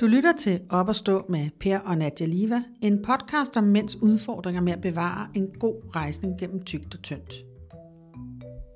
[0.00, 3.96] Du lytter til Op og stå med Per og Nadia Liva, en podcast om mænds
[3.96, 7.44] udfordringer med at bevare en god rejsning gennem tykt og tyndt.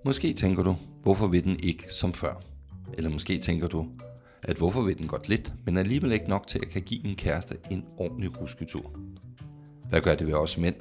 [0.04, 2.40] Måske tænker du, hvorfor vil den ikke som før?
[2.95, 3.87] Eller måske tænker du,
[4.42, 7.17] at hvorfor vil den godt lidt, men alligevel ikke nok til at kan give en
[7.17, 8.92] kæreste en ordentlig rusketur?
[9.88, 10.77] Hvad gør det ved os mænd,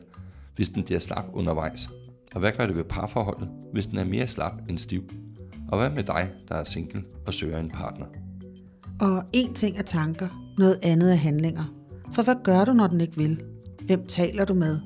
[0.55, 1.89] hvis den bliver slap undervejs?
[2.33, 5.04] Og hvad gør det ved parforholdet, hvis den er mere slap end stiv?
[5.71, 8.05] Og hvad med dig, der er single og søger en partner?
[9.01, 11.64] Og en ting er tanker, noget andet er handlinger.
[12.14, 13.43] For hvad gør du, når den ikke vil?
[13.86, 14.79] Hvem taler du med?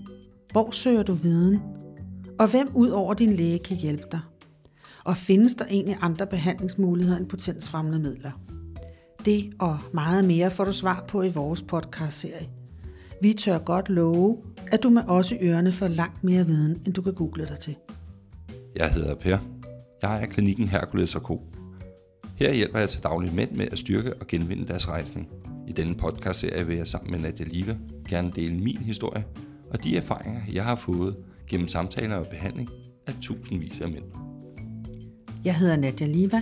[0.51, 1.61] Hvor søger du viden?
[2.39, 4.19] Og hvem ud over din læge kan hjælpe dig?
[5.03, 8.31] Og findes der egentlig andre behandlingsmuligheder end potensfremmende midler?
[9.25, 12.49] Det og meget mere får du svar på i vores podcastserie.
[13.21, 17.01] Vi tør godt love, at du med også ørerne får langt mere viden, end du
[17.01, 17.75] kan google dig til.
[18.75, 19.37] Jeg hedder Per.
[20.01, 21.41] Jeg er klinikken Hercules Co.
[22.35, 25.27] Her hjælper jeg til daglig mænd med at styrke og genvinde deres rejsning.
[25.67, 27.77] I denne podcastserie vil jeg sammen med Nadia Live
[28.09, 29.25] gerne dele min historie
[29.69, 31.15] og de erfaringer, jeg har fået
[31.47, 32.69] gennem samtaler og behandling
[33.07, 34.03] af tusindvis af mænd.
[35.45, 36.41] Jeg hedder Nadia Liva.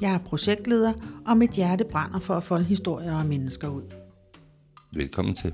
[0.00, 0.92] Jeg er projektleder,
[1.26, 3.82] og mit hjerte brænder for at folde historier og mennesker ud.
[4.94, 5.52] Velkommen til.